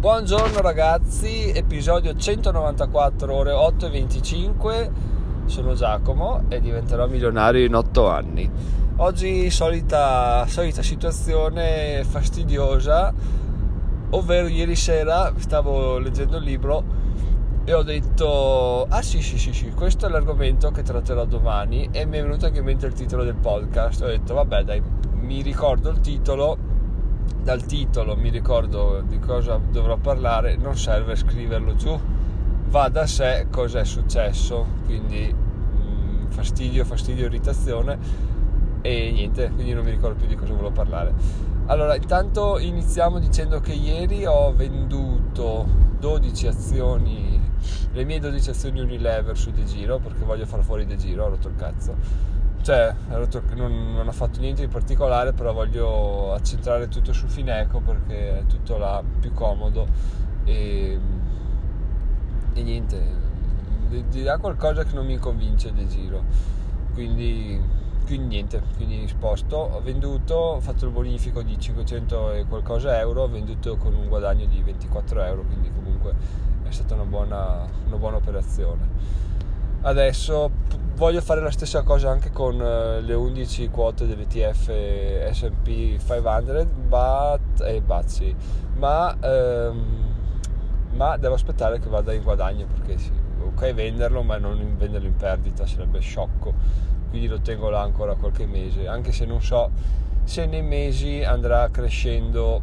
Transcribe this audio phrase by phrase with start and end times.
[0.00, 4.92] Buongiorno ragazzi, episodio 194 ore 8 e 25.
[5.44, 8.50] Sono Giacomo e diventerò milionario in 8 anni.
[8.96, 13.12] Oggi solita, solita situazione fastidiosa,
[14.08, 16.82] ovvero ieri sera stavo leggendo il libro
[17.66, 22.06] e ho detto ah sì sì sì sì questo è l'argomento che tratterò domani e
[22.06, 24.82] mi è venuto anche in mente il titolo del podcast ho detto vabbè dai
[25.20, 26.69] mi ricordo il titolo
[27.42, 31.98] dal titolo mi ricordo di cosa dovrò parlare, non serve scriverlo giù,
[32.68, 37.98] va da sé cosa è successo, quindi mh, mm, fastidio, fastidio, irritazione
[38.82, 41.14] e niente, quindi non mi ricordo più di cosa volevo parlare.
[41.66, 45.66] Allora, intanto iniziamo dicendo che ieri ho venduto
[45.98, 47.40] 12 azioni,
[47.92, 51.28] le mie 12 azioni Unilever su De Giro, perché voglio far fuori De Giro, ho
[51.28, 52.28] rotto il cazzo
[52.62, 52.94] cioè
[53.54, 58.46] non, non ho fatto niente di particolare però voglio accentrare tutto su Fineco perché è
[58.46, 59.86] tutto là più comodo.
[60.44, 60.98] E,
[62.52, 63.18] e niente
[64.08, 66.22] di là qualcosa che non mi convince del giro.
[66.92, 69.56] Quindi quindi niente quindi sposto.
[69.56, 74.08] Ho venduto ho fatto il bonifico di 500 e qualcosa euro ho venduto con un
[74.08, 76.14] guadagno di 24 euro quindi comunque
[76.64, 78.88] è stata una buona, una buona operazione.
[79.82, 80.59] Adesso
[81.00, 87.62] voglio fare la stessa cosa anche con uh, le 11 quote dell'ETF S&P 500 but,
[87.62, 88.36] eh, sì.
[88.74, 90.12] ma, um,
[90.90, 93.10] ma devo aspettare che vada in guadagno perché sì,
[93.42, 96.52] ok venderlo ma non venderlo in perdita sarebbe sciocco
[97.08, 99.70] quindi lo tengo là ancora qualche mese anche se non so
[100.24, 102.60] se nei mesi andrà crescendo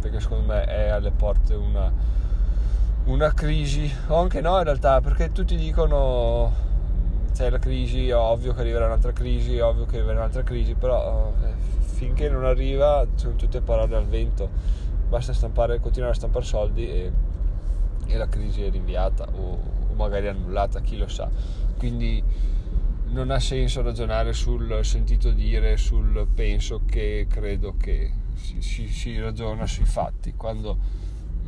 [0.00, 2.20] perché secondo me è alle porte una
[3.04, 6.70] una crisi, o anche no in realtà, perché tutti dicono
[7.32, 11.52] c'è la crisi, ovvio che arriverà un'altra crisi, ovvio che arriverà un'altra crisi, però eh,
[11.94, 14.48] finché non arriva sono tutte parole al vento,
[15.08, 17.12] basta stampare, continuare a stampare soldi e,
[18.06, 21.28] e la crisi è rinviata o, o magari annullata, chi lo sa.
[21.76, 22.22] Quindi
[23.08, 29.18] non ha senso ragionare sul sentito dire, sul penso che, credo che, si, si, si
[29.20, 30.34] ragiona sui fatti.
[30.34, 30.76] Quando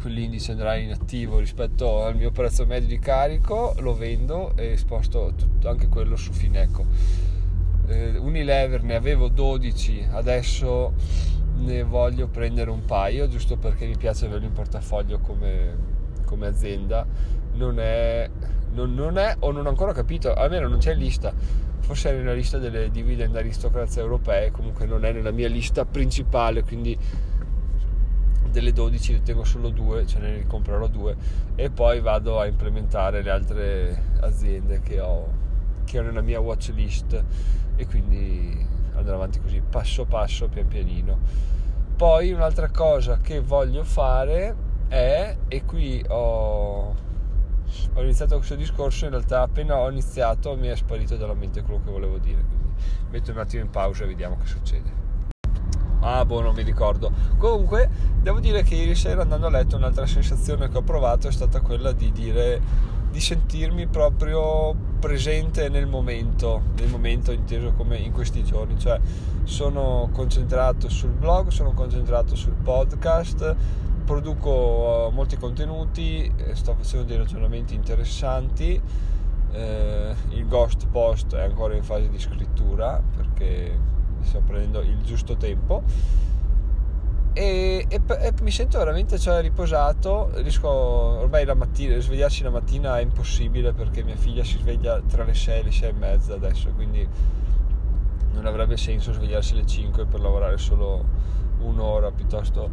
[0.00, 5.32] quell'indice andrà in attivo rispetto al mio prezzo medio di carico, lo vendo e sposto
[5.36, 6.86] tutto, anche quello su Fineco.
[7.86, 10.94] Eh, Unilever ne avevo 12, adesso
[11.56, 15.76] ne voglio prendere un paio, giusto perché mi piace averlo in portafoglio come,
[16.24, 17.06] come azienda.
[17.52, 18.28] Non è,
[18.72, 21.32] non, non è, o non ho ancora capito, almeno non c'è lista,
[21.80, 26.62] forse è nella lista delle dividend aristocrazie europee, comunque non è nella mia lista principale,
[26.62, 26.96] quindi
[28.50, 31.16] delle 12 ne tengo solo due, ce ne comprerò due
[31.54, 35.28] e poi vado a implementare le altre aziende che ho,
[35.84, 37.24] che ho nella mia watch list
[37.76, 41.18] e quindi andrò avanti così passo passo pian pianino.
[41.96, 44.54] Poi un'altra cosa che voglio fare
[44.88, 46.94] è, e qui ho,
[47.94, 51.80] ho iniziato questo discorso, in realtà appena ho iniziato mi è sparito dalla mente quello
[51.84, 52.68] che volevo dire, quindi
[53.10, 55.09] metto un attimo in pausa e vediamo che succede.
[56.00, 57.12] Ah, boh, non mi ricordo.
[57.36, 57.88] Comunque,
[58.20, 61.60] devo dire che ieri sera andando a letto un'altra sensazione che ho provato è stata
[61.60, 68.44] quella di dire di sentirmi proprio presente nel momento, nel momento inteso come in questi
[68.44, 69.00] giorni, cioè
[69.42, 73.56] sono concentrato sul blog, sono concentrato sul podcast,
[74.04, 78.80] produco uh, molti contenuti, sto facendo dei ragionamenti interessanti,
[79.52, 83.89] eh, il ghost post è ancora in fase di scrittura perché
[84.70, 85.82] sto prendendo il giusto tempo.
[87.32, 90.30] E, e, e, mi sento veramente cioè, riposato.
[90.34, 95.24] Riesco ormai la mattina svegliarsi la mattina è impossibile perché mia figlia si sveglia tra
[95.24, 97.06] le 6 e le 6 e mezza adesso quindi
[98.32, 101.04] non avrebbe senso svegliarsi alle 5 per lavorare solo
[101.60, 102.70] un'ora piuttosto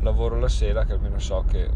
[0.00, 1.68] lavoro la sera che almeno so che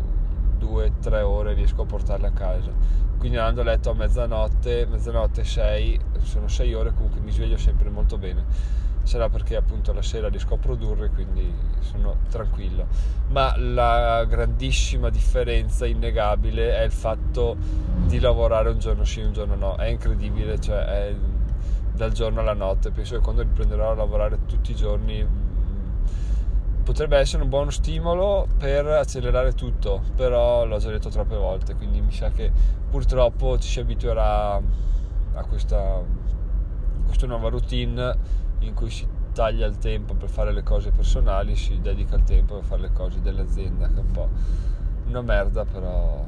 [0.61, 2.73] 2-3 ore riesco a portarle a casa.
[3.17, 7.89] Quindi andando a letto a mezzanotte mezzanotte 6 sono 6 ore comunque mi sveglio sempre
[7.91, 8.45] molto bene
[9.05, 12.87] sarà perché appunto la sera riesco a produrre quindi sono tranquillo.
[13.29, 17.57] Ma la grandissima differenza innegabile è il fatto
[18.07, 19.77] di lavorare un giorno sì un giorno no.
[19.77, 21.15] È incredibile cioè è
[21.93, 22.91] dal giorno alla notte.
[22.91, 28.47] Penso che quando riprenderò a lavorare tutti i giorni mm, potrebbe essere un buono stimolo
[28.59, 32.53] per accelerare tutto però l'ho già detto troppe volte quindi mi sa che
[32.91, 34.61] purtroppo ci si abituerà
[35.35, 36.03] a questa,
[37.15, 38.17] questa nuova routine
[38.61, 42.57] in cui si taglia il tempo per fare le cose personali, si dedica il tempo
[42.57, 44.29] per fare le cose dell'azienda, che è un po'
[45.07, 46.27] una merda, però,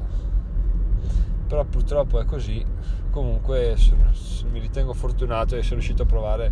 [1.45, 2.65] però purtroppo è così.
[3.09, 4.09] Comunque sono,
[4.49, 6.51] mi ritengo fortunato di essere riuscito a provare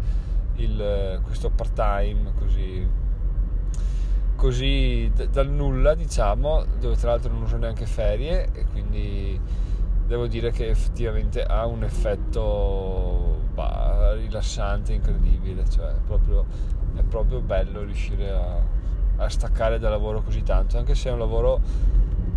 [0.56, 3.04] il, questo part time così
[4.36, 9.40] così d- dal nulla, diciamo, dove tra l'altro non uso neanche ferie e quindi
[10.06, 13.85] devo dire che effettivamente ha un effetto bah,
[14.36, 16.46] rilassante, incredibile, cioè è proprio,
[16.96, 18.60] è proprio bello riuscire a,
[19.18, 21.62] a, staccare dal lavoro così tanto, anche se è un lavoro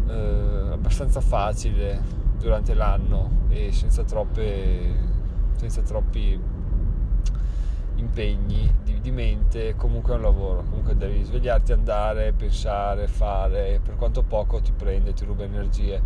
[0.06, 2.00] eh, abbastanza facile
[2.38, 4.94] durante l'anno e senza, troppe,
[5.56, 6.40] senza troppi
[7.96, 13.96] impegni di, di, mente, comunque è un lavoro, comunque devi svegliarti, andare, pensare, fare, per
[13.96, 16.00] quanto poco ti prende, ti ruba energie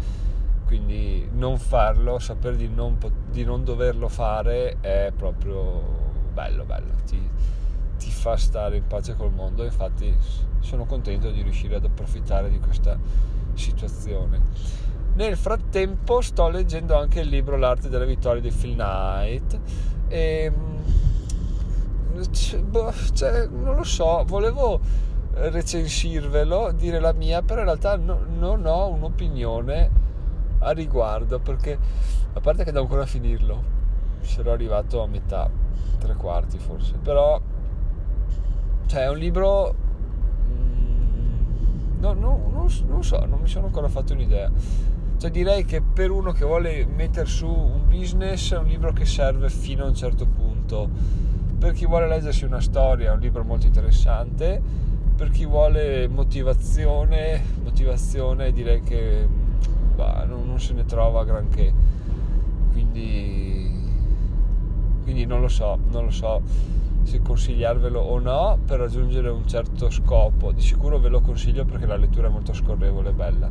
[0.73, 2.97] quindi non farlo, sapere di non,
[3.31, 5.83] di non doverlo fare è proprio
[6.33, 7.21] bello, bello, ti,
[7.99, 10.17] ti fa stare in pace col mondo, infatti
[10.61, 12.99] sono contento di riuscire ad approfittare di questa
[13.53, 14.41] situazione.
[15.13, 19.61] Nel frattempo sto leggendo anche il libro L'arte della vittoria di Phil Knight
[20.09, 20.53] e
[22.63, 24.81] boh, cioè, non lo so, volevo
[25.35, 30.01] recensirvelo, dire la mia, però in realtà no, non ho un'opinione
[30.63, 31.79] a riguardo perché
[32.33, 33.81] a parte che devo ancora finirlo
[34.21, 35.51] sarò arrivato a metà
[35.99, 37.41] tre quarti forse però
[38.87, 39.75] cioè è un libro
[40.49, 44.51] mm, no, no, non, non so non mi sono ancora fatto un'idea.
[45.17, 49.05] Cioè direi che per uno che vuole mettere su un business è un libro che
[49.05, 50.89] serve fino a un certo punto.
[51.59, 54.61] Per chi vuole leggersi una storia è un libro molto interessante.
[55.17, 59.29] Per chi vuole motivazione motivazione direi che
[59.95, 61.73] bah, non, non, se ne trova granché.
[62.73, 63.71] Quindi,
[65.03, 66.41] quindi non lo so non lo so
[67.03, 70.53] se consigliarvelo o no per raggiungere un certo scopo.
[70.53, 73.51] Di sicuro ve lo consiglio perché la lettura è molto scorrevole e bella.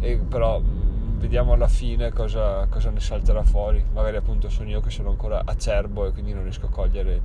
[0.00, 3.84] E però mm, vediamo alla fine cosa, cosa, ne salterà fuori.
[3.92, 7.20] Magari appunto sono io che sono ancora acerbo e quindi non riesco a cogliere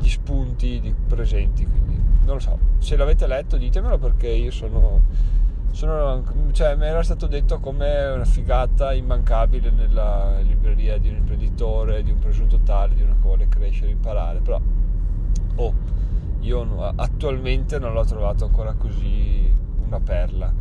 [0.00, 2.58] gli spunti presenti quindi non lo so.
[2.78, 5.02] Se l'avete letto ditemelo perché io sono
[5.78, 12.02] sono, cioè, mi era stato detto come una figata immancabile nella libreria di un imprenditore,
[12.02, 14.60] di un presunto tale, di uno che vuole crescere, imparare, però
[15.54, 15.74] oh,
[16.40, 19.48] io attualmente non l'ho trovato ancora così
[19.86, 20.52] una perla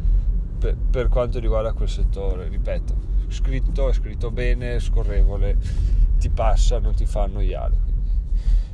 [0.59, 2.95] per, per quanto riguarda quel settore, ripeto,
[3.29, 5.57] scritto, è scritto bene, scorrevole,
[6.19, 7.73] ti passa, non ti fa annoiare.
[7.73, 8.11] Quindi,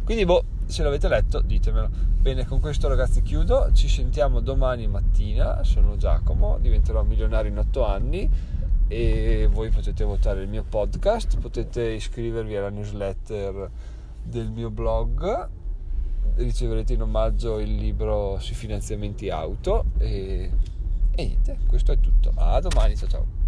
[0.04, 1.88] quindi boh, se l'avete letto ditemelo.
[2.20, 7.86] Bene, con questo ragazzi chiudo, ci sentiamo domani mattina, sono Giacomo, diventerò milionario in 8
[7.86, 8.28] anni
[8.88, 13.70] e voi potete votare il mio podcast, potete iscrivervi alla newsletter
[14.24, 15.48] del mio blog,
[16.38, 20.50] riceverete in omaggio il libro sui finanziamenti auto e,
[21.14, 22.32] e niente, questo è tutto.
[22.34, 23.43] A domani, ciao ciao.